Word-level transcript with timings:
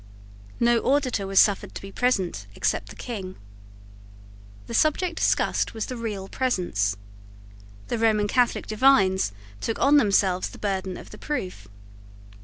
No 0.59 0.79
auditor 0.79 1.27
was 1.27 1.39
suffered 1.39 1.75
to 1.75 1.81
be 1.83 1.91
present 1.91 2.47
except 2.55 2.89
the 2.89 2.95
King. 2.95 3.35
The 4.65 4.73
subject 4.73 5.15
discussed 5.17 5.75
was 5.75 5.85
the 5.85 5.95
real 5.95 6.27
presence. 6.27 6.97
The 7.87 7.99
Roman 7.99 8.27
Catholic 8.27 8.65
divines 8.65 9.31
took 9.59 9.77
on 9.77 9.97
themselves 9.97 10.49
the 10.49 10.57
burden 10.57 10.97
of 10.97 11.11
the 11.11 11.19
proof. 11.19 11.67